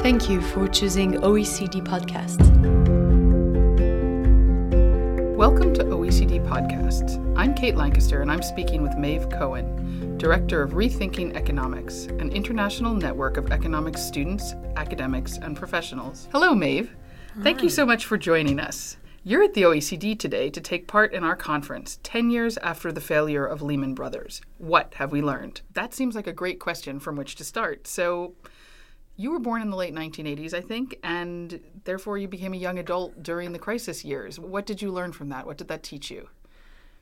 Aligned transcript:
Thank 0.00 0.30
you 0.30 0.40
for 0.40 0.68
choosing 0.68 1.14
OECD 1.14 1.84
Podcast. 1.84 2.38
Welcome 5.34 5.74
to 5.74 5.82
OECD 5.82 6.38
Podcasts. 6.48 7.18
I'm 7.36 7.52
Kate 7.52 7.74
Lancaster, 7.74 8.22
and 8.22 8.30
I'm 8.30 8.40
speaking 8.40 8.82
with 8.82 8.96
Maeve 8.96 9.28
Cohen, 9.28 10.16
Director 10.16 10.62
of 10.62 10.70
Rethinking 10.70 11.34
Economics, 11.34 12.04
an 12.20 12.30
international 12.30 12.94
network 12.94 13.36
of 13.38 13.50
economics 13.50 14.00
students, 14.00 14.54
academics, 14.76 15.36
and 15.38 15.56
professionals. 15.56 16.28
Hello, 16.30 16.54
Maeve. 16.54 16.94
Thank 17.42 17.64
you 17.64 17.68
so 17.68 17.84
much 17.84 18.06
for 18.06 18.16
joining 18.16 18.60
us. 18.60 18.98
You're 19.24 19.42
at 19.42 19.54
the 19.54 19.62
OECD 19.62 20.16
today 20.16 20.48
to 20.48 20.60
take 20.60 20.86
part 20.86 21.12
in 21.12 21.24
our 21.24 21.36
conference, 21.36 21.98
10 22.04 22.30
years 22.30 22.56
after 22.58 22.92
the 22.92 23.00
failure 23.00 23.44
of 23.44 23.62
Lehman 23.62 23.94
Brothers. 23.94 24.42
What 24.58 24.94
have 24.94 25.10
we 25.10 25.20
learned? 25.20 25.62
That 25.72 25.92
seems 25.92 26.14
like 26.14 26.28
a 26.28 26.32
great 26.32 26.60
question 26.60 27.00
from 27.00 27.16
which 27.16 27.34
to 27.34 27.44
start. 27.44 27.88
So, 27.88 28.34
you 29.18 29.32
were 29.32 29.40
born 29.40 29.60
in 29.60 29.68
the 29.68 29.76
late 29.76 29.92
1980s, 29.92 30.54
I 30.54 30.60
think, 30.60 30.96
and 31.02 31.60
therefore 31.84 32.18
you 32.18 32.28
became 32.28 32.54
a 32.54 32.56
young 32.56 32.78
adult 32.78 33.20
during 33.20 33.52
the 33.52 33.58
crisis 33.58 34.04
years. 34.04 34.38
What 34.38 34.64
did 34.64 34.80
you 34.80 34.92
learn 34.92 35.12
from 35.12 35.28
that? 35.30 35.44
What 35.44 35.58
did 35.58 35.66
that 35.68 35.82
teach 35.82 36.08
you? 36.08 36.28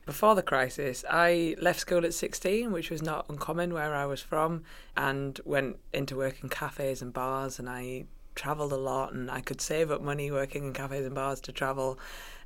Before 0.03 0.33
the 0.33 0.41
crisis, 0.41 1.05
I 1.07 1.55
left 1.61 1.79
school 1.79 2.03
at 2.05 2.15
16, 2.15 2.71
which 2.71 2.89
was 2.89 3.03
not 3.03 3.27
uncommon 3.29 3.71
where 3.71 3.93
I 3.93 4.07
was 4.07 4.19
from, 4.19 4.63
and 4.95 5.39
went 5.45 5.77
into 5.93 6.15
work 6.17 6.41
in 6.41 6.49
cafes 6.49 7.03
and 7.03 7.13
bars, 7.13 7.59
and 7.59 7.69
I 7.69 8.05
travelled 8.33 8.73
a 8.73 8.77
lot, 8.77 9.13
and 9.13 9.29
I 9.29 9.41
could 9.41 9.61
save 9.61 9.91
up 9.91 10.01
money 10.01 10.31
working 10.31 10.65
in 10.65 10.73
cafes 10.73 11.05
and 11.05 11.13
bars 11.13 11.39
to 11.41 11.51
travel. 11.51 11.99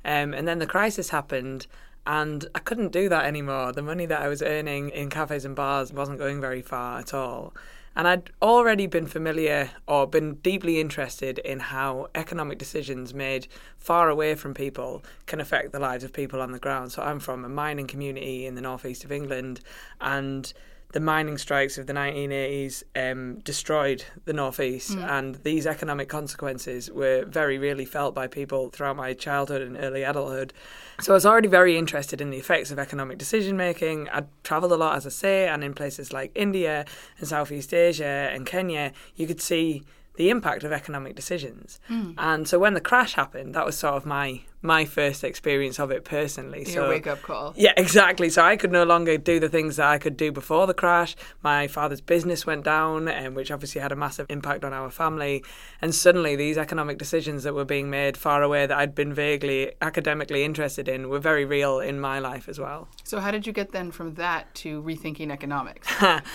Um, 0.04 0.34
and 0.34 0.46
then 0.46 0.58
the 0.58 0.66
crisis 0.66 1.08
happened, 1.08 1.66
and 2.06 2.44
I 2.54 2.58
couldn't 2.58 2.92
do 2.92 3.08
that 3.08 3.24
anymore. 3.24 3.72
The 3.72 3.80
money 3.80 4.04
that 4.04 4.20
I 4.20 4.28
was 4.28 4.42
earning 4.42 4.90
in 4.90 5.08
cafes 5.08 5.46
and 5.46 5.56
bars 5.56 5.94
wasn't 5.94 6.18
going 6.18 6.42
very 6.42 6.60
far 6.60 6.98
at 6.98 7.14
all. 7.14 7.54
And 7.94 8.08
I'd 8.08 8.30
already 8.40 8.86
been 8.86 9.06
familiar 9.06 9.70
or 9.86 10.06
been 10.06 10.36
deeply 10.36 10.80
interested 10.80 11.38
in 11.38 11.60
how 11.60 12.08
economic 12.14 12.58
decisions 12.58 13.12
made 13.12 13.48
far 13.76 14.08
away 14.08 14.34
from 14.34 14.54
people 14.54 15.04
can 15.26 15.40
affect 15.40 15.72
the 15.72 15.78
lives 15.78 16.02
of 16.02 16.12
people 16.12 16.40
on 16.40 16.52
the 16.52 16.58
ground. 16.58 16.92
So 16.92 17.02
I'm 17.02 17.20
from 17.20 17.44
a 17.44 17.48
mining 17.48 17.86
community 17.86 18.46
in 18.46 18.54
the 18.54 18.62
northeast 18.62 19.04
of 19.04 19.12
England, 19.12 19.60
and 20.00 20.52
the 20.92 21.00
mining 21.00 21.38
strikes 21.38 21.78
of 21.78 21.86
the 21.86 21.92
1980s 21.92 22.84
um, 22.94 23.38
destroyed 23.40 24.04
the 24.26 24.32
northeast, 24.32 24.92
mm. 24.92 25.08
and 25.08 25.36
these 25.36 25.66
economic 25.66 26.08
consequences 26.08 26.90
were 26.90 27.24
very 27.24 27.58
really 27.58 27.84
felt 27.84 28.14
by 28.14 28.26
people 28.26 28.70
throughout 28.70 28.96
my 28.96 29.14
childhood 29.14 29.62
and 29.62 29.76
early 29.78 30.02
adulthood. 30.02 30.52
So 31.00 31.12
I 31.12 31.14
was 31.14 31.26
already 31.26 31.48
very 31.48 31.76
interested 31.76 32.20
in 32.20 32.30
the 32.30 32.36
effects 32.36 32.70
of 32.70 32.78
economic 32.78 33.18
decision 33.18 33.56
making. 33.56 34.08
I'd 34.10 34.28
travelled 34.44 34.72
a 34.72 34.76
lot, 34.76 34.96
as 34.96 35.06
I 35.06 35.10
say, 35.10 35.48
and 35.48 35.64
in 35.64 35.74
places 35.74 36.12
like 36.12 36.30
India 36.34 36.84
and 37.18 37.26
Southeast 37.26 37.72
Asia 37.72 38.30
and 38.32 38.46
Kenya, 38.46 38.92
you 39.16 39.26
could 39.26 39.40
see 39.40 39.82
the 40.16 40.30
impact 40.30 40.64
of 40.64 40.72
economic 40.72 41.14
decisions. 41.14 41.80
Mm. 41.88 42.14
And 42.18 42.48
so 42.48 42.58
when 42.58 42.74
the 42.74 42.80
crash 42.80 43.14
happened, 43.14 43.54
that 43.54 43.64
was 43.64 43.78
sort 43.78 43.94
of 43.94 44.06
my 44.06 44.42
my 44.64 44.84
first 44.84 45.24
experience 45.24 45.80
of 45.80 45.90
it 45.90 46.04
personally. 46.04 46.60
Your 46.60 46.84
so 46.84 46.88
wake 46.88 47.08
up 47.08 47.20
call. 47.22 47.52
Yeah, 47.56 47.72
exactly. 47.76 48.30
So 48.30 48.42
I 48.42 48.56
could 48.56 48.70
no 48.70 48.84
longer 48.84 49.18
do 49.18 49.40
the 49.40 49.48
things 49.48 49.76
that 49.76 49.88
I 49.88 49.98
could 49.98 50.16
do 50.16 50.30
before 50.30 50.68
the 50.68 50.74
crash. 50.74 51.16
My 51.42 51.66
father's 51.66 52.00
business 52.00 52.46
went 52.46 52.64
down, 52.64 53.08
and 53.08 53.34
which 53.34 53.50
obviously 53.50 53.80
had 53.80 53.90
a 53.90 53.96
massive 53.96 54.26
impact 54.28 54.64
on 54.64 54.72
our 54.72 54.88
family. 54.88 55.44
And 55.80 55.92
suddenly, 55.92 56.36
these 56.36 56.56
economic 56.56 56.98
decisions 56.98 57.42
that 57.42 57.54
were 57.54 57.64
being 57.64 57.90
made 57.90 58.16
far 58.16 58.42
away 58.42 58.66
that 58.66 58.78
I'd 58.78 58.94
been 58.94 59.12
vaguely 59.12 59.72
academically 59.80 60.44
interested 60.44 60.88
in 60.88 61.08
were 61.08 61.18
very 61.18 61.44
real 61.44 61.80
in 61.80 61.98
my 61.98 62.20
life 62.20 62.48
as 62.48 62.60
well. 62.60 62.88
So 63.02 63.18
how 63.18 63.32
did 63.32 63.46
you 63.46 63.52
get 63.52 63.72
then 63.72 63.90
from 63.90 64.14
that 64.14 64.54
to 64.56 64.80
rethinking 64.82 65.32
economics? 65.32 65.88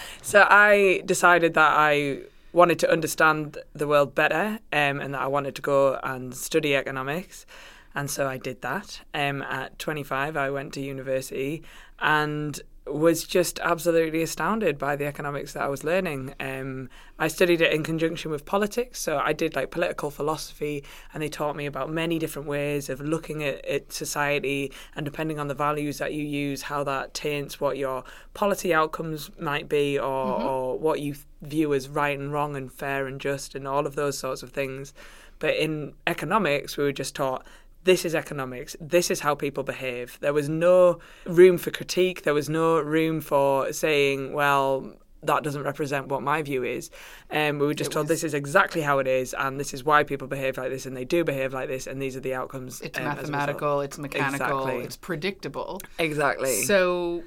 so 0.22 0.46
I 0.50 1.02
decided 1.06 1.54
that 1.54 1.72
I 1.78 2.24
wanted 2.54 2.80
to 2.80 2.92
understand 2.92 3.58
the 3.74 3.88
world 3.88 4.16
better 4.16 4.60
um, 4.72 5.00
and 5.02 5.14
that 5.14 5.22
I 5.22 5.28
wanted 5.28 5.56
to 5.56 5.62
go 5.62 6.00
and 6.04 6.36
study 6.36 6.76
economics. 6.76 7.46
And 7.94 8.10
so 8.10 8.28
I 8.28 8.38
did 8.38 8.62
that. 8.62 9.02
Um, 9.14 9.42
at 9.42 9.80
25, 9.80 10.38
I 10.38 10.50
went 10.50 10.74
to 10.74 10.82
university 10.82 11.64
and 12.00 12.60
was 12.94 13.24
just 13.24 13.60
absolutely 13.60 14.22
astounded 14.22 14.78
by 14.78 14.96
the 14.96 15.06
economics 15.06 15.54
that 15.54 15.64
I 15.64 15.68
was 15.68 15.84
learning. 15.84 16.34
Um, 16.40 16.90
I 17.20 17.28
studied 17.28 17.62
it 17.62 17.74
in 17.74 17.84
conjunction 17.84 18.32
with 18.32 18.46
politics, 18.46 19.00
so 19.00 19.18
I 19.18 19.34
did 19.34 19.56
like 19.56 19.72
political 19.72 20.12
philosophy, 20.12 20.84
and 21.14 21.22
they 21.22 21.30
taught 21.30 21.56
me 21.56 21.66
about 21.66 21.90
many 21.90 22.20
different 22.20 22.48
ways 22.48 22.90
of 22.90 23.00
looking 23.00 23.44
at, 23.44 23.66
at 23.66 23.92
society, 23.92 24.72
and 24.96 25.06
depending 25.06 25.40
on 25.40 25.48
the 25.48 25.54
values 25.54 25.98
that 25.98 26.14
you 26.14 26.24
use, 26.24 26.64
how 26.64 26.84
that 26.84 27.14
taints 27.14 27.60
what 27.60 27.78
your 27.78 28.04
policy 28.34 28.74
outcomes 28.74 29.32
might 29.40 29.68
be, 29.68 29.98
or, 29.98 30.38
mm-hmm. 30.38 30.48
or 30.48 30.80
what 30.80 31.00
you 31.02 31.16
view 31.42 31.74
as 31.74 31.88
right 31.88 32.18
and 32.18 32.32
wrong 32.34 32.56
and 32.56 32.72
fair 32.72 33.08
and 33.08 33.22
just, 33.22 33.56
and 33.56 33.68
all 33.68 33.86
of 33.86 33.96
those 33.96 34.18
sorts 34.18 34.44
of 34.44 34.52
things. 34.52 34.94
But 35.40 35.56
in 35.56 35.94
economics, 36.08 36.78
we 36.78 36.84
were 36.84 36.92
just 36.92 37.16
taught 37.16 37.46
this 37.84 38.06
is 38.06 38.16
economics. 38.16 38.76
This 38.82 39.10
is 39.10 39.22
how 39.22 39.36
people 39.36 39.64
behave. 39.64 40.18
There 40.20 40.34
was 40.34 40.50
no 40.50 41.00
room 41.26 41.58
for 41.58 41.72
critique. 41.72 42.24
There 42.24 42.34
was 42.34 42.50
no 42.50 42.80
room 42.80 43.22
for 43.22 43.72
saying, 43.72 44.34
well, 44.34 44.94
that 45.24 45.44
doesn't 45.44 45.64
represent 45.64 46.08
what 46.08 46.22
my 46.22 46.42
view 46.42 46.64
is. 46.64 46.90
Um, 47.32 47.60
we 47.60 47.66
were 47.66 47.74
just 47.74 47.92
it 47.92 47.94
told 47.94 48.06
was, 48.06 48.10
this 48.10 48.24
is 48.24 48.34
exactly 48.34 48.82
how 48.82 49.00
it 49.00 49.08
is, 49.08 49.34
and 49.34 49.60
this 49.60 49.74
is 49.74 49.84
why 49.84 50.04
people 50.04 50.28
behave 50.28 50.58
like 50.58 50.70
this, 50.70 50.86
and 50.86 50.96
they 50.96 51.06
do 51.06 51.24
behave 51.24 51.54
like 51.54 51.68
this, 51.68 51.88
and 51.88 52.02
these 52.02 52.16
are 52.16 52.20
the 52.20 52.34
outcomes. 52.34 52.82
It's 52.82 52.98
um, 52.98 53.06
mathematical, 53.06 53.82
it's 53.82 53.98
mechanical, 53.98 54.60
exactly. 54.60 54.84
it's 54.84 54.98
predictable. 54.98 55.82
Exactly. 56.00 56.64
So, 56.64 57.24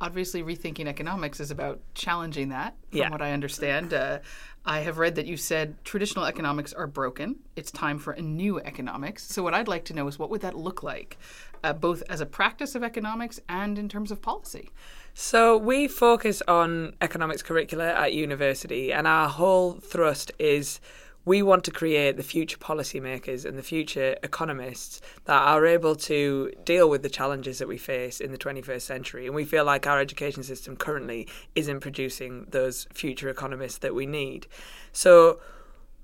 obviously, 0.00 0.42
rethinking 0.42 0.86
economics 0.86 1.40
is 1.40 1.50
about 1.50 1.80
challenging 1.94 2.48
that, 2.48 2.74
from 2.90 2.98
yeah. 2.98 3.10
what 3.10 3.22
I 3.22 3.32
understand. 3.32 3.92
Uh, 3.92 4.18
I 4.64 4.80
have 4.80 4.98
read 4.98 5.14
that 5.14 5.26
you 5.26 5.36
said 5.36 5.82
traditional 5.84 6.24
economics 6.24 6.72
are 6.72 6.86
broken. 6.86 7.36
It's 7.56 7.70
time 7.70 7.98
for 7.98 8.12
a 8.12 8.20
new 8.20 8.60
economics. 8.60 9.26
So, 9.26 9.42
what 9.42 9.54
I'd 9.54 9.68
like 9.68 9.84
to 9.86 9.94
know 9.94 10.06
is 10.08 10.18
what 10.18 10.30
would 10.30 10.42
that 10.42 10.56
look 10.56 10.82
like, 10.82 11.18
uh, 11.64 11.72
both 11.72 12.02
as 12.08 12.20
a 12.20 12.26
practice 12.26 12.74
of 12.74 12.82
economics 12.82 13.40
and 13.48 13.78
in 13.78 13.88
terms 13.88 14.10
of 14.10 14.20
policy? 14.20 14.70
So, 15.14 15.56
we 15.56 15.88
focus 15.88 16.42
on 16.46 16.94
economics 17.00 17.42
curricula 17.42 17.92
at 17.92 18.12
university, 18.12 18.92
and 18.92 19.06
our 19.06 19.28
whole 19.28 19.72
thrust 19.72 20.32
is 20.38 20.80
we 21.30 21.42
want 21.42 21.62
to 21.62 21.70
create 21.70 22.16
the 22.16 22.24
future 22.24 22.58
policymakers 22.58 23.44
and 23.44 23.56
the 23.56 23.62
future 23.62 24.16
economists 24.24 25.00
that 25.26 25.40
are 25.40 25.64
able 25.64 25.94
to 25.94 26.50
deal 26.64 26.90
with 26.90 27.04
the 27.04 27.08
challenges 27.08 27.60
that 27.60 27.68
we 27.68 27.78
face 27.78 28.20
in 28.20 28.32
the 28.32 28.36
21st 28.36 28.80
century. 28.80 29.26
And 29.26 29.34
we 29.36 29.44
feel 29.44 29.64
like 29.64 29.86
our 29.86 30.00
education 30.00 30.42
system 30.42 30.74
currently 30.74 31.28
isn't 31.54 31.78
producing 31.78 32.48
those 32.50 32.88
future 32.92 33.28
economists 33.28 33.78
that 33.78 33.94
we 33.94 34.06
need. 34.06 34.48
So, 34.92 35.38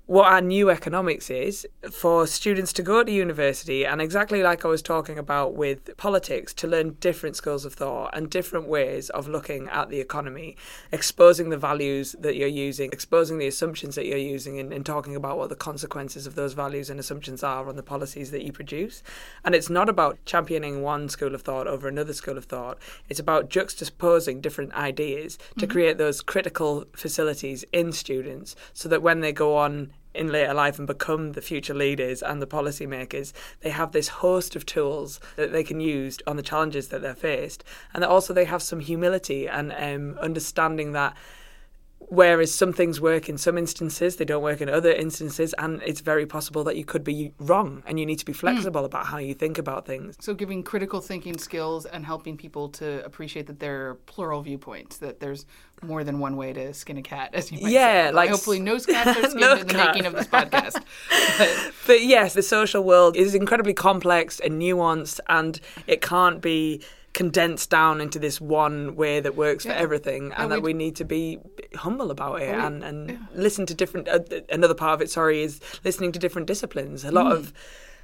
what 0.07 0.31
our 0.31 0.39
new 0.39 0.69
economics 0.69 1.29
is 1.29 1.67
for 1.91 2.25
students 2.25 2.71
to 2.71 2.81
go 2.81 3.03
to 3.03 3.11
university 3.11 3.85
and 3.85 4.01
exactly 4.01 4.41
like 4.41 4.63
I 4.63 4.69
was 4.69 4.81
talking 4.81 5.19
about 5.19 5.53
with 5.53 5.95
politics 5.97 6.53
to 6.55 6.67
learn 6.67 6.95
different 7.01 7.35
schools 7.35 7.65
of 7.65 7.73
thought 7.73 8.15
and 8.15 8.29
different 8.29 8.69
ways 8.69 9.09
of 9.09 9.27
looking 9.27 9.67
at 9.67 9.89
the 9.89 9.99
economy 9.99 10.55
exposing 10.93 11.49
the 11.49 11.57
values 11.57 12.15
that 12.21 12.37
you're 12.37 12.47
using 12.47 12.89
exposing 12.93 13.37
the 13.37 13.47
assumptions 13.47 13.95
that 13.95 14.05
you're 14.05 14.17
using 14.17 14.57
and, 14.57 14.71
and 14.71 14.85
talking 14.85 15.13
about 15.13 15.37
what 15.37 15.49
the 15.49 15.57
consequences 15.57 16.25
of 16.25 16.35
those 16.35 16.53
values 16.53 16.89
and 16.89 17.01
assumptions 17.01 17.43
are 17.43 17.67
on 17.67 17.75
the 17.75 17.83
policies 17.83 18.31
that 18.31 18.45
you 18.45 18.53
produce 18.53 19.03
and 19.43 19.53
it's 19.53 19.69
not 19.69 19.89
about 19.89 20.23
championing 20.23 20.81
one 20.81 21.09
school 21.09 21.35
of 21.35 21.41
thought 21.41 21.67
over 21.67 21.85
another 21.85 22.13
school 22.13 22.37
of 22.37 22.45
thought 22.45 22.77
it's 23.09 23.19
about 23.19 23.49
juxtaposing 23.49 24.41
different 24.41 24.73
ideas 24.73 25.35
to 25.35 25.65
mm-hmm. 25.65 25.71
create 25.73 25.97
those 25.97 26.21
critical 26.21 26.85
facilities 26.93 27.65
in 27.73 27.91
students 27.91 28.55
so 28.71 28.87
that 28.87 29.01
when 29.01 29.19
they 29.19 29.33
go 29.33 29.57
on 29.57 29.91
in 30.13 30.31
later 30.31 30.53
life 30.53 30.77
and 30.77 30.87
become 30.87 31.33
the 31.33 31.41
future 31.41 31.73
leaders 31.73 32.21
and 32.21 32.41
the 32.41 32.47
policymakers, 32.47 33.33
they 33.61 33.69
have 33.69 33.91
this 33.91 34.07
host 34.07 34.55
of 34.55 34.65
tools 34.65 35.19
that 35.35 35.51
they 35.51 35.63
can 35.63 35.79
use 35.79 36.17
on 36.25 36.37
the 36.37 36.43
challenges 36.43 36.89
that 36.89 37.01
they're 37.01 37.15
faced. 37.15 37.63
And 37.93 38.03
that 38.03 38.09
also 38.09 38.33
they 38.33 38.45
have 38.45 38.61
some 38.61 38.79
humility 38.79 39.47
and 39.47 39.71
um, 39.71 40.17
understanding 40.19 40.93
that 40.93 41.15
Whereas 41.99 42.53
some 42.53 42.71
things 42.71 43.01
work 43.01 43.27
in 43.27 43.37
some 43.37 43.57
instances, 43.57 44.15
they 44.15 44.23
don't 44.23 44.43
work 44.43 44.61
in 44.61 44.69
other 44.69 44.91
instances, 44.91 45.53
and 45.57 45.81
it's 45.83 45.99
very 45.99 46.25
possible 46.25 46.63
that 46.63 46.77
you 46.77 46.85
could 46.85 47.03
be 47.03 47.33
wrong, 47.39 47.83
and 47.85 47.99
you 47.99 48.05
need 48.05 48.19
to 48.19 48.25
be 48.25 48.31
hmm. 48.31 48.37
flexible 48.37 48.83
mm. 48.83 48.85
about 48.85 49.07
how 49.07 49.17
you 49.17 49.33
think 49.33 49.57
about 49.57 49.85
things. 49.85 50.15
So, 50.21 50.33
giving 50.33 50.63
critical 50.63 51.01
thinking 51.01 51.37
skills 51.37 51.85
and 51.85 52.05
helping 52.05 52.37
people 52.37 52.69
to 52.69 53.03
appreciate 53.03 53.47
that 53.47 53.59
there 53.59 53.89
are 53.89 53.95
plural 53.95 54.41
viewpoints, 54.41 54.97
that 54.97 55.19
there's 55.19 55.45
more 55.83 56.03
than 56.03 56.19
one 56.19 56.35
way 56.37 56.53
to 56.53 56.73
skin 56.73 56.97
a 56.97 57.01
cat, 57.01 57.31
as 57.33 57.51
you 57.51 57.61
might 57.61 57.71
yeah, 57.71 58.09
say. 58.09 58.13
like 58.13 58.29
hopefully 58.29 58.59
no 58.59 58.79
cats 58.79 59.09
are 59.09 59.13
skinned 59.29 59.39
no 59.39 59.53
in 59.53 59.67
the 59.67 59.73
cat. 59.73 59.95
making 59.95 60.05
of 60.05 60.13
this 60.13 60.27
podcast. 60.27 60.73
but, 61.37 61.73
but 61.85 62.03
yes, 62.03 62.33
the 62.33 62.41
social 62.41 62.83
world 62.83 63.15
is 63.15 63.35
incredibly 63.35 63.73
complex 63.73 64.39
and 64.39 64.61
nuanced, 64.61 65.19
and 65.29 65.59
it 65.85 66.01
can't 66.01 66.41
be 66.41 66.81
condensed 67.13 67.69
down 67.69 67.99
into 67.99 68.19
this 68.19 68.39
one 68.39 68.95
way 68.95 69.19
that 69.19 69.35
works 69.35 69.65
yeah. 69.65 69.73
for 69.73 69.77
everything, 69.77 70.25
and, 70.25 70.43
and 70.43 70.51
that 70.51 70.61
we 70.61 70.73
need 70.73 70.95
to 70.95 71.05
be 71.05 71.39
humble 71.75 72.11
about 72.11 72.41
it 72.41 72.53
and 72.53 72.83
and 72.83 73.11
yeah. 73.11 73.17
listen 73.33 73.65
to 73.65 73.73
different. 73.73 74.07
Uh, 74.07 74.19
another 74.49 74.75
part 74.75 74.95
of 74.95 75.01
it, 75.01 75.09
sorry, 75.11 75.43
is 75.43 75.59
listening 75.83 76.11
to 76.11 76.19
different 76.19 76.47
disciplines. 76.47 77.03
A 77.03 77.11
lot 77.11 77.27
mm. 77.27 77.37
of 77.37 77.53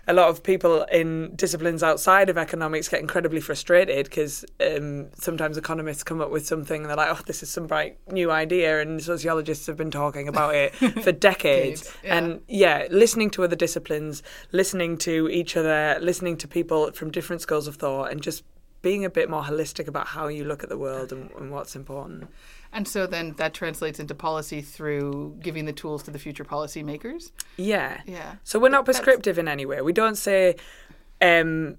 a 0.07 0.13
lot 0.13 0.27
of 0.27 0.44
people 0.44 0.83
in 0.91 1.33
disciplines 1.35 1.81
outside 1.81 2.29
of 2.29 2.38
economics 2.38 2.89
get 2.89 3.00
incredibly 3.00 3.39
frustrated 3.39 4.05
because 4.05 4.44
um, 4.59 5.07
sometimes 5.13 5.57
economists 5.57 6.03
come 6.03 6.19
up 6.19 6.29
with 6.29 6.45
something 6.45 6.81
and 6.81 6.89
they're 6.89 6.97
like, 6.97 7.09
oh, 7.09 7.23
this 7.25 7.41
is 7.41 7.50
some 7.50 7.67
bright 7.67 7.97
new 8.11 8.29
idea, 8.29 8.81
and 8.81 9.01
sociologists 9.01 9.65
have 9.67 9.77
been 9.77 9.91
talking 9.91 10.27
about 10.27 10.55
it 10.55 10.75
for 11.03 11.11
decades. 11.11 11.94
yeah. 12.03 12.17
And 12.17 12.41
yeah, 12.47 12.88
listening 12.91 13.29
to 13.31 13.44
other 13.44 13.55
disciplines, 13.55 14.23
listening 14.51 14.97
to 15.00 15.29
each 15.29 15.55
other, 15.55 15.97
listening 16.01 16.35
to 16.38 16.47
people 16.47 16.91
from 16.91 17.09
different 17.09 17.41
schools 17.41 17.67
of 17.67 17.77
thought, 17.77 18.11
and 18.11 18.21
just 18.21 18.44
being 18.81 19.05
a 19.05 19.09
bit 19.09 19.29
more 19.29 19.44
holistic 19.44 19.88
about 19.88 20.07
how 20.07 20.27
you 20.27 20.44
look 20.44 20.61
at 20.61 20.69
the 20.69 20.77
world 20.77 21.13
and, 21.13 21.31
and 21.31 21.50
what's 21.50 21.75
important. 21.75 22.29
And 22.74 22.88
so 22.88 23.06
then 23.06 23.34
that 23.38 23.54
translates 23.54 24.00
into 24.00 24.16
policy 24.16 24.62
through 24.62 25.38
giving 25.40 25.66
the 25.66 25.74
tools 25.74 26.04
to 26.04 26.12
the 26.12 26.20
future 26.20 26.44
policymakers. 26.44 27.31
Yeah. 27.56 28.02
Yeah. 28.06 28.36
So 28.44 28.60
we're 28.60 28.70
not 28.70 28.86
That's- 28.86 29.00
prescriptive 29.00 29.38
in 29.38 29.48
any 29.48 29.66
way. 29.66 29.81
We 29.81 29.94
don't 29.94 30.18
say 30.18 30.56
um, 31.22 31.78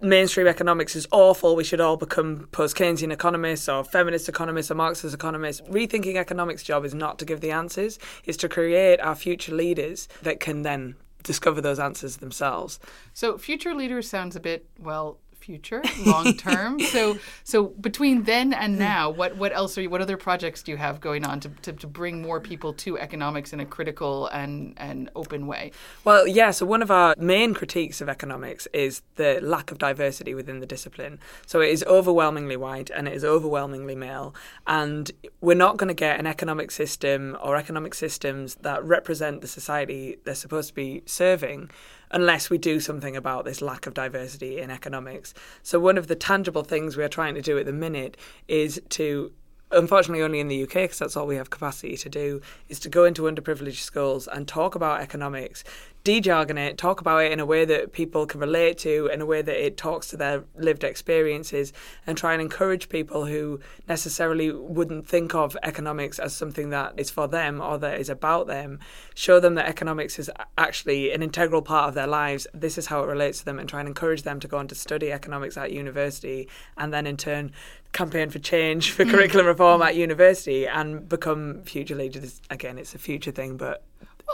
mainstream 0.00 0.48
economics 0.48 0.96
is 0.96 1.06
awful. 1.12 1.54
We 1.54 1.64
should 1.64 1.80
all 1.80 1.96
become 1.96 2.48
post 2.50 2.76
Keynesian 2.76 3.12
economists 3.12 3.68
or 3.68 3.84
feminist 3.84 4.28
economists 4.28 4.70
or 4.70 4.74
Marxist 4.74 5.14
economists. 5.14 5.60
Rethinking 5.62 6.16
economics' 6.16 6.64
job 6.64 6.84
is 6.84 6.92
not 6.92 7.18
to 7.20 7.24
give 7.24 7.40
the 7.40 7.52
answers, 7.52 7.98
it's 8.24 8.36
to 8.38 8.48
create 8.48 9.00
our 9.00 9.14
future 9.14 9.54
leaders 9.54 10.08
that 10.22 10.40
can 10.40 10.62
then 10.62 10.96
discover 11.22 11.60
those 11.60 11.78
answers 11.78 12.16
themselves. 12.16 12.80
So 13.14 13.38
future 13.38 13.74
leaders 13.76 14.08
sounds 14.08 14.34
a 14.34 14.40
bit 14.40 14.68
well 14.80 15.18
future 15.42 15.82
long 16.06 16.34
term. 16.34 16.78
so 16.94 17.18
so 17.44 17.64
between 17.64 18.22
then 18.22 18.52
and 18.52 18.74
hmm. 18.74 18.80
now, 18.80 19.10
what 19.10 19.36
what 19.36 19.52
else 19.52 19.76
are 19.76 19.82
you? 19.82 19.90
What 19.90 20.00
other 20.00 20.16
projects 20.16 20.62
do 20.62 20.72
you 20.72 20.78
have 20.78 21.00
going 21.00 21.24
on 21.24 21.40
to, 21.40 21.48
to, 21.62 21.72
to 21.72 21.86
bring 21.86 22.22
more 22.22 22.40
people 22.40 22.72
to 22.74 22.98
economics 22.98 23.52
in 23.52 23.60
a 23.60 23.66
critical 23.66 24.28
and 24.28 24.74
and 24.76 25.10
open 25.16 25.46
way? 25.46 25.72
Well, 26.04 26.26
yeah, 26.26 26.52
so 26.52 26.64
one 26.64 26.82
of 26.82 26.90
our 26.90 27.14
main 27.18 27.54
critiques 27.54 28.00
of 28.00 28.08
economics 28.08 28.68
is 28.72 29.02
the 29.16 29.40
lack 29.42 29.70
of 29.70 29.78
diversity 29.78 30.34
within 30.34 30.60
the 30.60 30.66
discipline. 30.66 31.18
So 31.46 31.60
it 31.60 31.70
is 31.70 31.84
overwhelmingly 31.84 32.56
white 32.56 32.90
and 32.90 33.08
it 33.08 33.14
is 33.14 33.24
overwhelmingly 33.24 33.96
male. 33.96 34.34
And 34.66 35.10
we're 35.40 35.54
not 35.54 35.76
going 35.76 35.88
to 35.88 35.94
get 35.94 36.18
an 36.20 36.26
economic 36.26 36.70
system 36.70 37.36
or 37.42 37.56
economic 37.56 37.94
systems 37.94 38.54
that 38.56 38.84
represent 38.84 39.40
the 39.40 39.48
society 39.48 40.18
they're 40.24 40.34
supposed 40.34 40.68
to 40.68 40.74
be 40.74 41.02
serving 41.06 41.70
unless 42.12 42.50
we 42.50 42.58
do 42.58 42.78
something 42.78 43.16
about 43.16 43.44
this 43.44 43.62
lack 43.62 43.86
of 43.86 43.94
diversity 43.94 44.60
in 44.60 44.70
economics. 44.70 45.34
So 45.62 45.80
one 45.80 45.98
of 45.98 46.08
the 46.08 46.14
tangible 46.14 46.62
things 46.62 46.96
we're 46.96 47.08
trying 47.08 47.34
to 47.34 47.42
do 47.42 47.58
at 47.58 47.66
the 47.66 47.72
minute 47.72 48.16
is 48.48 48.80
to 48.90 49.32
unfortunately 49.72 50.22
only 50.22 50.38
in 50.38 50.48
the 50.48 50.62
UK 50.62 50.74
because 50.74 50.98
that's 50.98 51.16
all 51.16 51.26
we 51.26 51.36
have 51.36 51.50
capacity 51.50 51.96
to 51.96 52.08
do 52.08 52.40
is 52.68 52.78
to 52.78 52.88
go 52.88 53.04
into 53.04 53.22
underprivileged 53.22 53.80
schools 53.80 54.28
and 54.28 54.46
talk 54.46 54.74
about 54.74 55.00
economics 55.00 55.64
de-jargon 56.04 56.58
it 56.58 56.76
talk 56.76 57.00
about 57.00 57.18
it 57.18 57.30
in 57.30 57.38
a 57.38 57.46
way 57.46 57.64
that 57.64 57.92
people 57.92 58.26
can 58.26 58.40
relate 58.40 58.76
to 58.76 59.08
in 59.12 59.20
a 59.20 59.26
way 59.26 59.40
that 59.40 59.64
it 59.64 59.76
talks 59.76 60.08
to 60.08 60.16
their 60.16 60.44
lived 60.56 60.82
experiences 60.82 61.72
and 62.06 62.18
try 62.18 62.32
and 62.32 62.42
encourage 62.42 62.88
people 62.88 63.26
who 63.26 63.60
necessarily 63.88 64.50
wouldn't 64.50 65.06
think 65.06 65.34
of 65.34 65.56
economics 65.62 66.18
as 66.18 66.34
something 66.34 66.70
that 66.70 66.92
is 66.96 67.10
for 67.10 67.28
them 67.28 67.60
or 67.60 67.78
that 67.78 68.00
is 68.00 68.08
about 68.08 68.46
them. 68.46 68.80
Show 69.14 69.38
them 69.38 69.54
that 69.54 69.66
economics 69.66 70.18
is 70.18 70.30
actually 70.58 71.12
an 71.12 71.22
integral 71.22 71.62
part 71.62 71.88
of 71.88 71.94
their 71.94 72.06
lives. 72.06 72.46
This 72.52 72.78
is 72.78 72.86
how 72.86 73.02
it 73.02 73.06
relates 73.06 73.38
to 73.40 73.44
them 73.44 73.58
and 73.58 73.68
try 73.68 73.80
and 73.80 73.88
encourage 73.88 74.22
them 74.22 74.40
to 74.40 74.48
go 74.48 74.58
on 74.58 74.68
to 74.68 74.74
study 74.74 75.12
economics 75.12 75.56
at 75.56 75.72
university 75.72 76.48
and 76.76 76.92
then 76.92 77.06
in 77.06 77.16
turn 77.16 77.52
campaign 77.92 78.30
for 78.30 78.38
change 78.38 78.90
for 78.90 79.04
mm. 79.04 79.10
curriculum 79.10 79.46
reform 79.46 79.82
at 79.82 79.94
university 79.94 80.66
and 80.66 81.08
become 81.08 81.62
future 81.62 81.94
leaders. 81.94 82.40
Again, 82.50 82.78
it's 82.78 82.94
a 82.94 82.98
future 82.98 83.30
thing, 83.30 83.56
but 83.56 83.84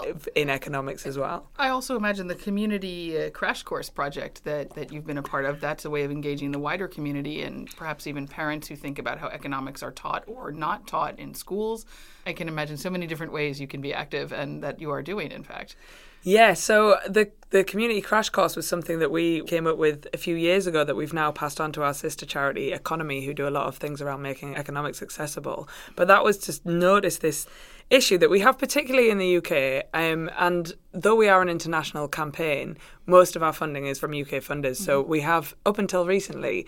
in 0.34 0.50
economics 0.50 1.06
as 1.06 1.18
well. 1.18 1.48
I 1.58 1.68
also 1.68 1.96
imagine 1.96 2.26
the 2.26 2.34
community 2.34 3.18
uh, 3.18 3.30
crash 3.30 3.62
course 3.62 3.88
project 3.90 4.44
that, 4.44 4.74
that 4.74 4.92
you've 4.92 5.06
been 5.06 5.18
a 5.18 5.22
part 5.22 5.44
of. 5.44 5.60
That's 5.60 5.84
a 5.84 5.90
way 5.90 6.04
of 6.04 6.10
engaging 6.10 6.52
the 6.52 6.58
wider 6.58 6.88
community 6.88 7.42
and 7.42 7.68
perhaps 7.76 8.06
even 8.06 8.26
parents 8.26 8.68
who 8.68 8.76
think 8.76 8.98
about 8.98 9.18
how 9.18 9.28
economics 9.28 9.82
are 9.82 9.92
taught 9.92 10.24
or 10.26 10.52
not 10.52 10.86
taught 10.86 11.18
in 11.18 11.34
schools. 11.34 11.86
I 12.26 12.32
can 12.32 12.48
imagine 12.48 12.76
so 12.76 12.90
many 12.90 13.06
different 13.06 13.32
ways 13.32 13.60
you 13.60 13.66
can 13.66 13.80
be 13.80 13.94
active 13.94 14.32
and 14.32 14.62
that 14.62 14.80
you 14.80 14.90
are 14.90 15.02
doing, 15.02 15.32
in 15.32 15.42
fact. 15.42 15.76
Yeah, 16.22 16.54
so 16.54 16.98
the 17.08 17.30
the 17.50 17.64
community 17.64 18.02
crash 18.02 18.28
course 18.28 18.56
was 18.56 18.68
something 18.68 18.98
that 18.98 19.10
we 19.10 19.42
came 19.44 19.66
up 19.66 19.78
with 19.78 20.06
a 20.12 20.18
few 20.18 20.36
years 20.36 20.66
ago 20.66 20.84
that 20.84 20.94
we've 20.94 21.14
now 21.14 21.32
passed 21.32 21.60
on 21.60 21.72
to 21.72 21.82
our 21.82 21.94
sister 21.94 22.26
charity 22.26 22.72
Economy, 22.72 23.24
who 23.24 23.32
do 23.32 23.48
a 23.48 23.50
lot 23.50 23.66
of 23.66 23.78
things 23.78 24.02
around 24.02 24.20
making 24.20 24.54
economics 24.54 25.00
accessible. 25.00 25.66
But 25.96 26.08
that 26.08 26.22
was 26.22 26.36
to 26.38 26.70
notice 26.70 27.18
this 27.18 27.46
issue 27.88 28.18
that 28.18 28.28
we 28.28 28.40
have, 28.40 28.58
particularly 28.58 29.08
in 29.08 29.16
the 29.16 29.38
UK. 29.38 29.86
Um, 29.94 30.30
and 30.38 30.74
though 30.92 31.14
we 31.14 31.28
are 31.28 31.40
an 31.40 31.48
international 31.48 32.06
campaign, 32.06 32.76
most 33.06 33.34
of 33.34 33.42
our 33.42 33.54
funding 33.54 33.86
is 33.86 33.98
from 33.98 34.12
UK 34.12 34.42
funders. 34.42 34.76
So 34.76 35.00
we 35.00 35.20
have, 35.20 35.54
up 35.64 35.78
until 35.78 36.04
recently, 36.04 36.66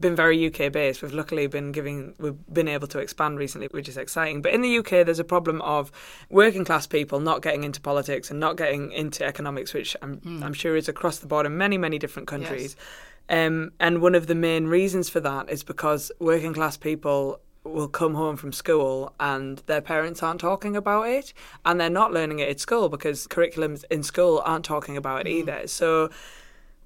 been 0.00 0.16
very 0.16 0.46
UK 0.46 0.72
based. 0.72 1.02
We've 1.02 1.12
luckily 1.12 1.46
been 1.46 1.72
giving, 1.72 2.14
we've 2.18 2.36
been 2.52 2.68
able 2.68 2.86
to 2.88 2.98
expand 2.98 3.38
recently, 3.38 3.68
which 3.70 3.88
is 3.88 3.96
exciting. 3.96 4.42
But 4.42 4.52
in 4.52 4.62
the 4.62 4.78
UK, 4.78 4.90
there's 5.04 5.18
a 5.18 5.24
problem 5.24 5.60
of 5.62 5.92
working 6.30 6.64
class 6.64 6.86
people 6.86 7.20
not 7.20 7.42
getting 7.42 7.64
into 7.64 7.80
politics 7.80 8.30
and 8.30 8.40
not 8.40 8.56
getting 8.56 8.92
into 8.92 9.24
economics, 9.24 9.74
which 9.74 9.96
I'm, 10.02 10.20
I'm 10.42 10.54
sure 10.54 10.76
is 10.76 10.88
across 10.88 11.18
the 11.18 11.26
board 11.26 11.46
in 11.46 11.56
many, 11.56 11.78
many 11.78 11.98
different 11.98 12.28
countries. 12.28 12.76
Um, 13.28 13.72
and 13.78 14.02
one 14.02 14.14
of 14.14 14.26
the 14.26 14.34
main 14.34 14.66
reasons 14.66 15.08
for 15.08 15.20
that 15.20 15.50
is 15.50 15.62
because 15.62 16.10
working 16.18 16.52
class 16.52 16.76
people 16.76 17.40
will 17.62 17.88
come 17.88 18.14
home 18.14 18.36
from 18.36 18.52
school 18.52 19.14
and 19.20 19.58
their 19.66 19.82
parents 19.82 20.22
aren't 20.22 20.40
talking 20.40 20.74
about 20.76 21.06
it 21.08 21.32
and 21.64 21.80
they're 21.80 21.90
not 21.90 22.12
learning 22.12 22.38
it 22.38 22.48
at 22.48 22.58
school 22.58 22.88
because 22.88 23.26
curriculums 23.26 23.84
in 23.90 24.02
school 24.02 24.42
aren't 24.44 24.64
talking 24.64 24.96
about 24.96 25.26
it 25.26 25.30
either. 25.30 25.66
So 25.66 26.10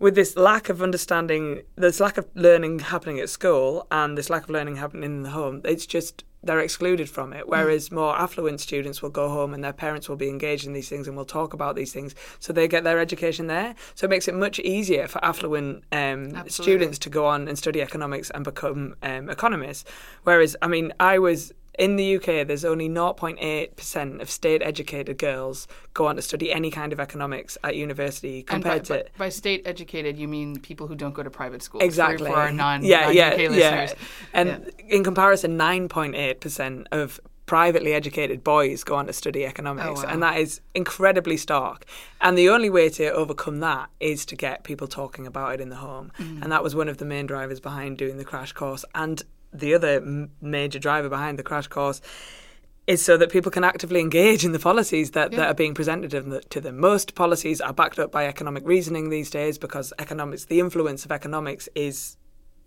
with 0.04 0.16
this 0.16 0.36
lack 0.36 0.68
of 0.68 0.82
understanding, 0.82 1.62
this 1.76 1.98
lack 1.98 2.18
of 2.18 2.28
learning 2.34 2.78
happening 2.78 3.18
at 3.18 3.30
school 3.30 3.86
and 3.90 4.18
this 4.18 4.28
lack 4.28 4.42
of 4.42 4.50
learning 4.50 4.76
happening 4.76 5.04
in 5.04 5.22
the 5.22 5.30
home, 5.30 5.62
it's 5.64 5.86
just 5.86 6.24
they're 6.42 6.60
excluded 6.60 7.08
from 7.08 7.32
it. 7.32 7.48
Whereas 7.48 7.90
more 7.90 8.14
affluent 8.14 8.60
students 8.60 9.00
will 9.00 9.08
go 9.08 9.30
home 9.30 9.54
and 9.54 9.64
their 9.64 9.72
parents 9.72 10.06
will 10.06 10.16
be 10.16 10.28
engaged 10.28 10.66
in 10.66 10.74
these 10.74 10.90
things 10.90 11.08
and 11.08 11.16
will 11.16 11.24
talk 11.24 11.54
about 11.54 11.74
these 11.74 11.94
things, 11.94 12.14
so 12.38 12.52
they 12.52 12.68
get 12.68 12.84
their 12.84 12.98
education 12.98 13.46
there. 13.46 13.74
So 13.94 14.04
it 14.04 14.10
makes 14.10 14.28
it 14.28 14.34
much 14.34 14.58
easier 14.58 15.08
for 15.08 15.24
affluent 15.24 15.84
um, 15.90 16.50
students 16.50 16.98
to 16.98 17.08
go 17.08 17.24
on 17.24 17.48
and 17.48 17.56
study 17.56 17.80
economics 17.80 18.28
and 18.28 18.44
become 18.44 18.96
um, 19.02 19.30
economists. 19.30 19.86
Whereas, 20.24 20.54
I 20.60 20.66
mean, 20.66 20.92
I 21.00 21.18
was 21.18 21.54
in 21.78 21.96
the 21.96 22.16
UK, 22.16 22.46
there's 22.46 22.64
only 22.64 22.88
0.8% 22.88 24.20
of 24.20 24.30
state 24.30 24.62
educated 24.62 25.18
girls 25.18 25.66
go 25.92 26.06
on 26.06 26.16
to 26.16 26.22
study 26.22 26.52
any 26.52 26.70
kind 26.70 26.92
of 26.92 27.00
economics 27.00 27.56
at 27.64 27.76
university 27.76 28.42
compared 28.42 28.88
by, 28.88 28.98
to. 28.98 29.04
by, 29.04 29.24
by 29.24 29.28
state 29.28 29.62
educated, 29.66 30.16
you 30.18 30.28
mean 30.28 30.58
people 30.60 30.86
who 30.86 30.94
don't 30.94 31.14
go 31.14 31.22
to 31.22 31.30
private 31.30 31.62
schools. 31.62 31.82
Exactly. 31.82 32.26
For, 32.26 32.34
for 32.34 32.40
our 32.40 32.52
non, 32.52 32.84
yeah, 32.84 33.02
non 33.02 33.14
yeah, 33.14 33.28
UK 33.28 33.38
yeah. 33.38 33.48
listeners. 33.48 33.94
And 34.32 34.48
Yeah. 34.48 34.96
in 34.96 35.04
comparison, 35.04 35.58
9.8% 35.58 36.86
of 36.92 37.20
privately 37.46 37.92
educated 37.92 38.42
boys 38.42 38.84
go 38.84 38.94
on 38.94 39.06
to 39.06 39.12
study 39.12 39.44
economics, 39.44 40.00
Oh, 40.00 40.04
wow. 40.04 40.08
and 40.10 40.22
that 40.22 40.38
is 40.38 40.60
incredibly 40.74 41.36
stark. 41.36 41.84
And 42.20 42.38
the 42.38 42.48
only 42.48 42.70
way 42.70 42.88
to 42.90 43.12
overcome 43.12 43.60
that 43.60 43.90
is 44.00 44.24
to 44.26 44.36
get 44.36 44.64
people 44.64 44.86
talking 44.86 45.26
about 45.26 45.54
it 45.54 45.60
in 45.60 45.68
the 45.68 45.76
home. 45.76 46.10
Mm. 46.18 46.42
And 46.42 46.52
that 46.52 46.62
was 46.62 46.74
one 46.74 46.88
of 46.88 46.96
the 46.96 47.04
main 47.04 47.26
drivers 47.26 47.60
behind 47.60 47.98
doing 47.98 48.16
the 48.16 48.24
crash 48.24 48.52
course. 48.52 48.84
And 48.94 49.22
the 49.54 49.74
other 49.74 50.28
major 50.40 50.78
driver 50.78 51.08
behind 51.08 51.38
the 51.38 51.42
crash 51.42 51.68
course 51.68 52.00
is 52.86 53.02
so 53.02 53.16
that 53.16 53.30
people 53.32 53.50
can 53.50 53.64
actively 53.64 54.00
engage 54.00 54.44
in 54.44 54.52
the 54.52 54.58
policies 54.58 55.12
that, 55.12 55.32
Yeah. 55.32 55.38
that 55.38 55.48
are 55.48 55.54
being 55.54 55.72
presented 55.74 56.10
to 56.10 56.20
them- 56.20 56.40
to 56.50 56.60
them. 56.60 56.78
Most 56.78 57.14
policies 57.14 57.60
are 57.60 57.72
backed 57.72 57.98
up 57.98 58.12
by 58.12 58.26
economic 58.26 58.62
reasoning 58.66 59.08
these 59.08 59.30
days 59.30 59.56
because 59.56 59.92
economics, 59.98 60.44
the 60.44 60.60
influence 60.60 61.04
of 61.06 61.10
economics 61.12 61.66
is 61.74 62.16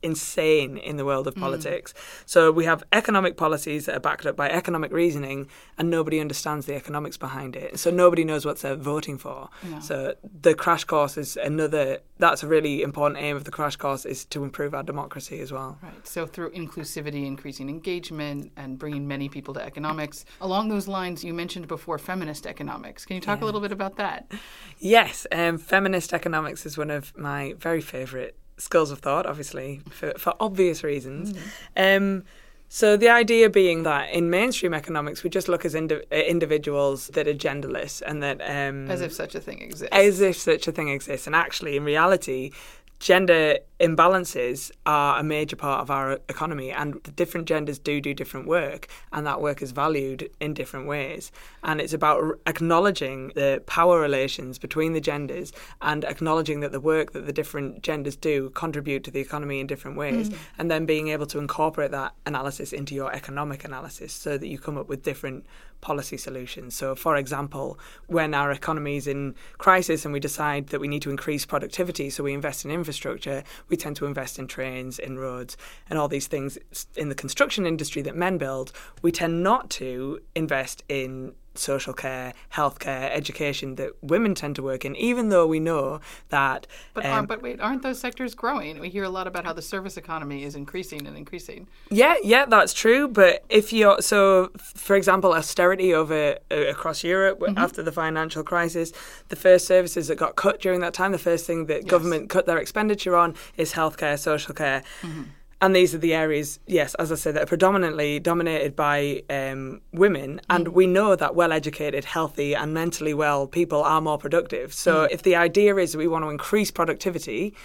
insane 0.02 0.78
in 0.78 0.98
the 0.98 1.06
world 1.06 1.28
of 1.28 1.36
politics. 1.36 1.94
So 2.26 2.52
we 2.52 2.66
have 2.66 2.84
economic 2.94 3.38
policies 3.38 3.86
that 3.86 3.96
are 3.96 4.00
backed 4.00 4.26
up 4.26 4.36
by 4.36 4.50
economic 4.50 4.92
reasoning 4.92 5.48
and 5.78 5.90
nobody 5.90 6.20
understands 6.20 6.66
the 6.66 6.76
economics 6.76 7.18
behind 7.18 7.56
it. 7.56 7.80
So 7.80 7.90
nobody 7.92 8.24
knows 8.24 8.46
what 8.46 8.60
they're 8.60 8.76
voting 8.76 9.18
for. 9.18 9.50
So 9.82 10.16
the 10.42 10.54
crash 10.54 10.84
course 10.84 11.18
is 11.18 11.38
another 11.38 12.00
that's 12.20 12.44
a 12.44 12.48
really 12.48 12.82
important 12.82 13.22
aim 13.22 13.36
of 13.36 13.44
the 13.44 13.52
crash 13.52 13.76
course 13.76 14.06
is 14.06 14.26
to 14.26 14.44
improve 14.44 14.74
our 14.74 14.84
democracy 14.84 15.40
as 15.40 15.52
well. 15.52 15.78
Right. 15.82 16.08
So 16.08 16.26
through 16.26 16.52
inclusivity, 16.52 17.26
increasing 17.26 17.70
engagement, 17.70 18.52
and 18.58 18.80
bringing 18.80 19.08
many 19.08 19.30
people 19.30 19.54
to 19.54 19.62
economics. 19.62 20.26
Along 20.42 20.70
those 20.70 20.88
lines, 20.88 21.24
you 21.24 21.34
mentioned 21.34 21.68
before 21.68 21.98
feminist 22.00 22.48
economics. 22.48 23.06
Can 23.06 23.16
you 23.16 23.22
talk 23.22 23.42
a 23.42 23.46
little 23.46 23.62
bit 23.62 23.72
about 23.72 23.98
that? 23.98 24.32
Yes, 24.80 25.28
um, 25.32 25.58
feminist 25.58 26.14
economics 26.14 26.66
is 26.66 26.78
one 26.78 26.90
of 26.90 27.16
my 27.18 27.54
very 27.58 27.82
favourite 27.82 28.36
schools 28.58 28.92
of 28.92 29.00
thought, 29.00 29.26
obviously, 29.26 29.82
for, 29.90 30.14
for 30.18 30.34
obvious 30.40 30.84
reasons. 30.84 31.38
Um, 31.76 32.24
so 32.70 32.98
the 32.98 33.10
idea 33.10 33.50
being 33.50 33.84
that 33.84 34.10
in 34.12 34.30
mainstream 34.30 34.74
economics, 34.74 35.24
we 35.24 35.30
just 35.30 35.48
look 35.48 35.64
as 35.64 35.74
indi- 35.74 36.04
uh, 36.12 36.16
individuals 36.16 37.08
that 37.10 37.28
are 37.28 37.34
genderless 37.34 38.02
and 38.06 38.22
that... 38.24 38.42
Um, 38.42 38.92
As 38.92 39.02
if 39.02 39.14
such 39.14 39.36
a 39.36 39.40
thing 39.40 39.62
exists. 39.62 39.96
as 39.96 40.20
if 40.20 40.36
such 40.36 40.68
a 40.68 40.72
thing 40.72 40.90
exists. 40.90 41.28
And 41.28 41.36
actually, 41.36 41.78
in 41.78 41.86
reality, 41.86 42.52
gender 43.00 43.60
imbalances 43.80 44.72
are 44.86 45.20
a 45.20 45.24
major 45.24 45.56
part 45.56 45.82
of 45.82 45.92
our 45.92 46.14
economy, 46.30 46.72
and 46.72 46.96
the 47.04 47.12
different 47.12 47.48
genders 47.48 47.78
do 47.78 48.02
do 48.02 48.14
different 48.14 48.48
work, 48.48 48.88
and 49.12 49.26
that 49.28 49.42
work 49.42 49.62
is 49.62 49.72
valued 49.72 50.30
in 50.40 50.54
different 50.54 50.88
ways. 50.88 51.32
And 51.64 51.80
it's 51.80 51.94
about 51.94 52.40
acknowledging 52.48 53.30
the 53.36 53.62
power 53.66 54.00
relations 54.00 54.58
between 54.58 54.94
the 54.94 55.02
genders 55.02 55.52
and 55.82 56.04
acknowledging 56.06 56.62
that 56.62 56.72
the 56.72 56.80
work 56.80 57.14
that 57.14 57.26
the 57.26 57.34
different 57.34 57.84
genders 57.84 58.16
do 58.16 58.50
contribute 58.52 59.04
to 59.04 59.12
the 59.12 59.20
economy 59.20 59.60
in 59.60 59.68
different 59.68 59.98
ways, 59.98 60.30
mm. 60.30 60.38
and 60.58 60.72
then 60.72 60.86
being 60.86 61.10
able 61.10 61.28
to 61.28 61.40
incorporate 61.40 61.92
that 61.92 62.14
analysis 62.26 62.74
into 62.74 62.96
your 62.96 63.14
economic 63.14 63.64
analysis 63.64 64.14
so 64.14 64.38
that 64.38 64.48
you 64.48 64.58
come 64.58 64.78
up 64.78 64.88
with 64.88 65.04
different 65.04 65.46
policy 65.82 66.18
solutions. 66.18 66.76
So, 66.76 66.96
for 66.96 67.16
example, 67.16 67.80
when 68.08 68.34
our 68.34 68.52
economy 68.52 68.98
is 68.98 69.08
in 69.08 69.36
crisis 69.58 70.06
and 70.06 70.14
we 70.14 70.20
decide 70.20 70.68
that 70.68 70.80
we 70.80 70.88
need 70.88 71.02
to 71.04 71.10
increase 71.10 71.46
productivity, 71.46 72.10
so 72.10 72.24
we 72.24 72.34
invest 72.34 72.66
in 72.66 72.72
infrastructure, 72.72 73.44
we 73.70 73.78
tend 73.78 73.96
to 73.98 74.06
invest 74.06 74.40
in 74.40 74.48
trains, 74.48 75.00
in 75.00 75.18
roads, 75.18 75.58
and 75.90 75.98
all 75.98 76.08
these 76.08 76.28
things 76.28 76.58
in 76.96 77.10
the 77.10 77.16
construction 77.16 77.66
industry 77.66 78.02
that 78.04 78.16
men 78.16 78.38
build. 78.38 78.72
We 79.02 79.12
tend 79.12 79.44
not 79.44 79.70
to 79.72 80.20
invest 80.36 80.84
in 80.90 81.34
social 81.60 81.94
care, 81.94 82.34
healthcare, 82.54 83.10
education 83.12 83.76
that 83.76 83.92
women 84.02 84.36
tend 84.36 84.56
to 84.56 84.64
work 84.64 84.86
in, 84.86 84.96
even 84.96 85.30
though 85.30 85.48
we 85.48 85.60
know 85.60 86.00
that. 86.30 86.68
But, 86.94 87.06
um, 87.06 87.26
but 87.26 87.42
wait, 87.42 87.60
aren't 87.60 87.84
those 87.84 88.00
sectors 88.00 88.36
growing? 88.36 88.80
We 88.80 88.90
hear 88.90 89.04
a 89.04 89.10
lot 89.10 89.28
about 89.28 89.46
how 89.46 89.54
the 89.54 89.62
service 89.62 89.98
economy 89.98 90.44
is 90.44 90.56
increasing 90.56 91.08
and 91.08 91.18
increasing. 91.18 91.68
Yeah, 91.90 92.16
yeah, 92.24 92.46
that's 92.46 92.74
true. 92.74 93.08
But 93.08 93.44
if 93.50 93.72
you're 93.74 94.02
so, 94.02 94.52
for 94.58 94.96
example, 94.96 95.34
austerity 95.34 95.94
over 95.94 96.38
uh, 96.52 96.56
across 96.56 97.04
Europe 97.04 97.40
mm-hmm. 97.40 97.58
after 97.58 97.84
the 97.84 97.92
financial 97.92 98.44
crisis, 98.44 98.92
the 99.30 99.36
first 99.36 99.66
services 99.66 100.08
that 100.08 100.16
got 100.16 100.36
cut 100.36 100.60
during 100.60 100.82
that 100.82 100.94
time, 100.94 101.12
the 101.12 101.18
first 101.18 101.46
thing 101.46 101.66
that 101.68 101.84
yes. 101.84 101.90
government 101.90 102.30
cut 102.30 102.46
their 102.46 102.58
expenditure 102.58 103.16
on 103.16 103.36
is 103.58 103.74
healthcare, 103.74 104.18
social 104.18 104.54
care. 104.54 104.84
Mm-hmm. 105.02 105.24
And 105.60 105.76
these 105.76 105.96
are 105.96 105.98
the 105.98 106.14
areas, 106.14 106.60
yes, 106.68 106.94
as 106.96 107.12
I 107.12 107.16
said, 107.16 107.36
that 107.36 107.44
are 107.44 107.48
predominantly 107.48 108.20
dominated 108.20 108.76
by 108.76 109.24
um, 109.30 109.82
women. 109.92 110.40
And 110.50 110.68
mm. 110.68 110.74
we 110.74 110.86
know 110.86 111.16
that 111.16 111.34
well 111.34 111.52
educated, 111.52 112.06
healthy, 112.06 112.56
and 112.56 112.74
mentally 112.74 113.14
well 113.14 113.48
people 113.48 113.82
are 113.84 114.02
more 114.02 114.20
productive. 114.20 114.74
So 114.74 115.08
mm. 115.08 115.12
if 115.12 115.24
the 115.24 115.36
idea 115.36 115.76
is 115.78 115.98
we 115.98 116.08
want 116.08 116.26
to 116.26 116.30
increase 116.30 116.70
productivity, 116.70 117.56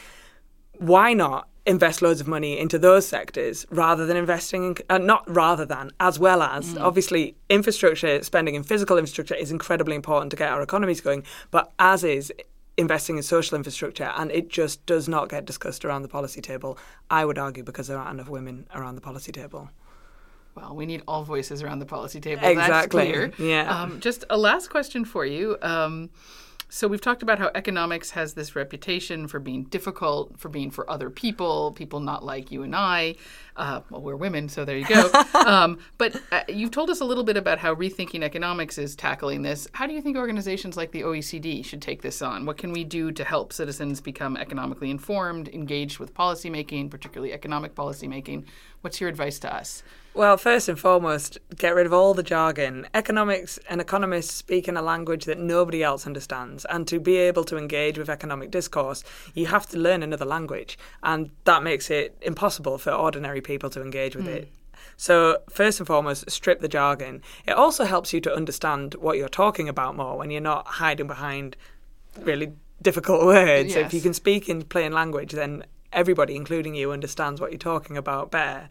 why 0.78 1.12
not 1.12 1.48
invest 1.64 2.02
loads 2.02 2.20
of 2.20 2.26
money 2.26 2.58
into 2.58 2.78
those 2.78 3.06
sectors 3.06 3.64
rather 3.70 4.04
than 4.06 4.16
investing 4.16 4.64
in, 4.64 4.76
uh, 4.90 4.98
not 4.98 5.22
rather 5.32 5.64
than, 5.64 5.92
as 6.00 6.18
well 6.18 6.42
as, 6.42 6.74
mm. 6.74 6.80
obviously, 6.80 7.36
infrastructure 7.48 8.22
spending 8.22 8.54
in 8.54 8.62
physical 8.62 8.98
infrastructure 8.98 9.34
is 9.34 9.50
incredibly 9.50 9.94
important 9.94 10.30
to 10.30 10.36
get 10.36 10.50
our 10.50 10.62
economies 10.62 11.00
going, 11.00 11.22
but 11.50 11.72
as 11.78 12.02
is 12.02 12.32
investing 12.76 13.16
in 13.16 13.22
social 13.22 13.56
infrastructure, 13.56 14.12
and 14.16 14.30
it 14.30 14.48
just 14.48 14.84
does 14.86 15.08
not 15.08 15.28
get 15.28 15.44
discussed 15.44 15.84
around 15.84 16.02
the 16.02 16.08
policy 16.08 16.40
table. 16.40 16.78
I 17.10 17.24
would 17.24 17.38
argue 17.38 17.62
because 17.62 17.88
there 17.88 17.98
aren't 17.98 18.14
enough 18.14 18.28
women 18.28 18.66
around 18.74 18.94
the 18.94 19.00
policy 19.00 19.32
table. 19.32 19.70
Well, 20.54 20.74
we 20.74 20.86
need 20.86 21.02
all 21.08 21.24
voices 21.24 21.62
around 21.62 21.78
the 21.78 21.86
policy 21.86 22.20
table. 22.20 22.44
Exactly. 22.44 23.32
Yeah. 23.38 23.82
Um, 23.82 24.00
just 24.00 24.24
a 24.28 24.36
last 24.36 24.68
question 24.68 25.04
for 25.04 25.24
you. 25.24 25.56
Um, 25.62 26.10
so 26.68 26.88
we've 26.88 27.02
talked 27.02 27.22
about 27.22 27.38
how 27.38 27.50
economics 27.54 28.12
has 28.12 28.32
this 28.32 28.56
reputation 28.56 29.28
for 29.28 29.38
being 29.38 29.64
difficult, 29.64 30.38
for 30.38 30.48
being 30.48 30.70
for 30.70 30.88
other 30.90 31.10
people, 31.10 31.72
people 31.72 32.00
not 32.00 32.24
like 32.24 32.50
you 32.50 32.62
and 32.62 32.74
I. 32.74 33.16
Uh, 33.56 33.80
well, 33.90 34.00
we're 34.00 34.16
women, 34.16 34.48
so 34.48 34.64
there 34.64 34.78
you 34.78 34.86
go. 34.86 35.10
um, 35.46 35.78
but 35.98 36.20
uh, 36.30 36.42
you've 36.48 36.70
told 36.70 36.90
us 36.90 37.00
a 37.00 37.04
little 37.04 37.24
bit 37.24 37.36
about 37.36 37.58
how 37.58 37.74
rethinking 37.74 38.22
economics 38.22 38.78
is 38.78 38.96
tackling 38.96 39.42
this. 39.42 39.68
How 39.72 39.86
do 39.86 39.92
you 39.92 40.00
think 40.00 40.16
organizations 40.16 40.76
like 40.76 40.92
the 40.92 41.02
OECD 41.02 41.64
should 41.64 41.82
take 41.82 42.02
this 42.02 42.22
on? 42.22 42.46
What 42.46 42.56
can 42.56 42.72
we 42.72 42.84
do 42.84 43.12
to 43.12 43.24
help 43.24 43.52
citizens 43.52 44.00
become 44.00 44.36
economically 44.36 44.90
informed, 44.90 45.48
engaged 45.48 45.98
with 45.98 46.14
policymaking, 46.14 46.90
particularly 46.90 47.32
economic 47.32 47.74
policymaking? 47.74 48.44
What's 48.80 49.00
your 49.00 49.10
advice 49.10 49.38
to 49.40 49.54
us? 49.54 49.82
Well, 50.14 50.36
first 50.36 50.68
and 50.68 50.78
foremost, 50.78 51.38
get 51.56 51.74
rid 51.74 51.86
of 51.86 51.92
all 51.94 52.12
the 52.12 52.22
jargon. 52.22 52.86
Economics 52.92 53.58
and 53.70 53.80
economists 53.80 54.34
speak 54.34 54.68
in 54.68 54.76
a 54.76 54.82
language 54.82 55.24
that 55.24 55.38
nobody 55.38 55.82
else 55.82 56.06
understands. 56.06 56.66
And 56.66 56.86
to 56.88 57.00
be 57.00 57.16
able 57.16 57.44
to 57.44 57.56
engage 57.56 57.96
with 57.96 58.10
economic 58.10 58.50
discourse, 58.50 59.04
you 59.32 59.46
have 59.46 59.66
to 59.68 59.78
learn 59.78 60.02
another 60.02 60.26
language. 60.26 60.76
And 61.02 61.30
that 61.44 61.62
makes 61.62 61.90
it 61.90 62.18
impossible 62.20 62.76
for 62.76 62.90
ordinary 62.90 63.40
people 63.42 63.70
to 63.70 63.82
engage 63.82 64.16
with 64.16 64.26
mm. 64.26 64.36
it. 64.36 64.52
So, 64.96 65.38
first 65.50 65.80
and 65.80 65.86
foremost, 65.86 66.30
strip 66.30 66.60
the 66.60 66.68
jargon. 66.68 67.22
It 67.46 67.52
also 67.52 67.84
helps 67.84 68.12
you 68.12 68.20
to 68.22 68.34
understand 68.34 68.94
what 68.94 69.16
you're 69.16 69.28
talking 69.28 69.68
about 69.68 69.96
more 69.96 70.16
when 70.16 70.30
you're 70.30 70.40
not 70.40 70.66
hiding 70.66 71.06
behind 71.06 71.56
really 72.18 72.52
difficult 72.80 73.24
words. 73.24 73.74
Yes. 73.74 73.86
If 73.86 73.94
you 73.94 74.00
can 74.00 74.14
speak 74.14 74.48
in 74.48 74.62
plain 74.62 74.92
language, 74.92 75.32
then 75.32 75.64
everybody, 75.92 76.36
including 76.36 76.74
you, 76.74 76.92
understands 76.92 77.40
what 77.40 77.50
you're 77.50 77.58
talking 77.58 77.96
about 77.96 78.30
better. 78.30 78.68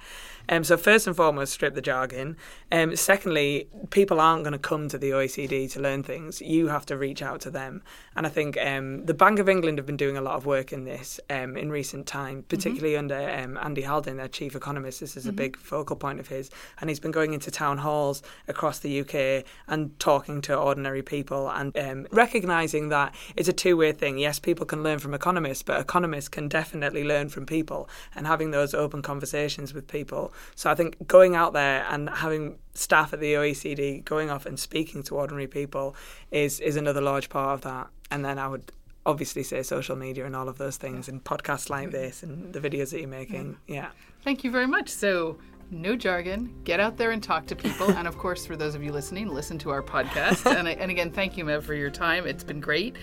Um, 0.50 0.63
so 0.63 0.77
first 0.77 1.07
and 1.07 1.15
foremost, 1.15 1.53
strip 1.53 1.75
the 1.75 1.81
jargon. 1.81 2.38
Um, 2.71 2.95
secondly, 2.95 3.67
people 3.89 4.19
aren't 4.19 4.43
going 4.43 4.53
to 4.53 4.60
come 4.60 4.88
to 4.89 4.98
the 4.98 5.12
OECD 5.12 5.71
to 5.71 5.79
learn 5.79 6.03
things. 6.03 6.41
You 6.41 6.67
have 6.67 6.86
to 6.88 6.98
reach 6.98 7.21
out 7.21 7.41
to 7.41 7.51
them. 7.51 7.81
And 8.15 8.25
I 8.25 8.29
think 8.29 8.57
um, 8.57 9.05
the 9.05 9.13
Bank 9.13 9.39
of 9.39 9.48
England 9.48 9.77
have 9.77 9.86
been 9.86 9.98
doing 9.98 10.17
a 10.17 10.21
lot 10.21 10.36
of 10.36 10.45
work 10.45 10.74
in 10.74 10.83
this 10.83 11.19
um, 11.29 11.55
in 11.57 11.71
recent 11.71 12.07
time, 12.07 12.38
mm-hmm. 12.38 12.48
particularly 12.48 12.93
mm-hmm. 12.93 13.12
under 13.12 13.43
um, 13.43 13.57
Andy 13.63 13.81
Haldane, 13.81 14.17
their 14.17 14.27
chief 14.27 14.55
economist. 14.55 15.00
This 15.00 15.15
is 15.15 15.24
mm-hmm. 15.24 15.29
a 15.29 15.33
big 15.33 15.57
focal 15.57 15.95
point 15.95 16.19
of 16.19 16.27
his, 16.27 16.50
and 16.79 16.89
he's 16.89 17.00
been 17.00 17.12
going 17.12 17.33
into 17.33 17.51
town 17.51 17.79
halls 17.79 18.21
across 18.48 18.79
the 18.79 19.01
UK 19.01 19.45
and 19.67 19.98
talking 20.00 20.41
to 20.41 20.55
ordinary 20.55 21.01
people 21.01 21.50
and 21.50 21.77
um, 21.77 22.07
recognizing 22.12 22.89
that 22.89 23.15
it's 23.36 23.50
a 23.50 23.53
two-way 23.53 23.91
thing. 23.91 24.17
Yes, 24.17 24.39
people 24.39 24.65
can 24.65 24.83
learn 24.83 25.00
from 25.00 25.13
economists, 25.13 25.63
but 25.63 25.79
economists 25.79 26.27
can 26.27 26.48
definitely 26.48 27.03
learn 27.03 27.29
from 27.29 27.45
people, 27.45 27.89
and 28.15 28.27
having 28.27 28.51
those 28.51 28.74
open 28.74 29.01
conversations 29.01 29.74
with 29.74 29.88
people 29.88 30.30
so 30.55 30.69
I 30.69 30.75
think 30.75 31.07
going 31.07 31.35
out 31.35 31.53
there 31.53 31.85
and 31.89 32.09
having 32.09 32.57
staff 32.73 33.13
at 33.13 33.19
the 33.19 33.33
OECD 33.33 34.03
going 34.05 34.29
off 34.29 34.45
and 34.45 34.59
speaking 34.59 35.03
to 35.03 35.15
ordinary 35.15 35.47
people 35.47 35.95
is 36.31 36.59
is 36.59 36.75
another 36.75 37.01
large 37.01 37.29
part 37.29 37.53
of 37.53 37.61
that. 37.61 37.88
And 38.09 38.25
then 38.25 38.39
I 38.39 38.47
would 38.47 38.71
obviously 39.05 39.43
say 39.43 39.63
social 39.63 39.95
media 39.95 40.25
and 40.25 40.35
all 40.35 40.47
of 40.47 40.57
those 40.57 40.77
things 40.77 41.07
and 41.07 41.23
podcasts 41.23 41.69
like 41.69 41.91
this 41.91 42.23
and 42.23 42.53
the 42.53 42.59
videos 42.59 42.91
that 42.91 43.00
you're 43.00 43.09
making. 43.09 43.57
Yeah. 43.67 43.89
Thank 44.23 44.43
you 44.43 44.51
very 44.51 44.67
much. 44.67 44.89
So 44.89 45.38
no 45.71 45.95
jargon. 45.95 46.53
Get 46.63 46.79
out 46.79 46.97
there 46.97 47.11
and 47.11 47.23
talk 47.23 47.47
to 47.47 47.55
people. 47.55 47.89
and 47.91 48.07
of 48.07 48.17
course, 48.17 48.45
for 48.45 48.55
those 48.55 48.75
of 48.75 48.83
you 48.83 48.91
listening, 48.91 49.27
listen 49.27 49.57
to 49.59 49.69
our 49.69 49.81
podcast. 49.81 50.45
and, 50.55 50.67
and 50.67 50.91
again, 50.91 51.11
thank 51.11 51.37
you, 51.37 51.45
Maeve, 51.45 51.63
for 51.63 51.73
your 51.73 51.89
time. 51.89 52.27
It's 52.27 52.43
been 52.43 52.59
great. 52.59 52.97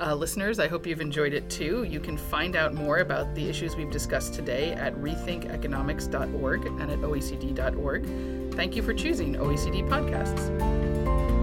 Uh, 0.00 0.14
listeners, 0.14 0.58
I 0.58 0.66
hope 0.66 0.86
you've 0.86 1.00
enjoyed 1.00 1.34
it 1.34 1.48
too. 1.48 1.84
You 1.84 2.00
can 2.00 2.16
find 2.16 2.56
out 2.56 2.74
more 2.74 2.98
about 2.98 3.34
the 3.34 3.48
issues 3.48 3.76
we've 3.76 3.92
discussed 3.92 4.34
today 4.34 4.72
at 4.72 4.94
rethinkeconomics.org 4.96 6.66
and 6.66 6.90
at 6.90 6.98
oecd.org. 6.98 8.54
Thank 8.54 8.76
you 8.76 8.82
for 8.82 8.94
choosing 8.94 9.34
OECD 9.34 9.88
Podcasts. 9.88 11.33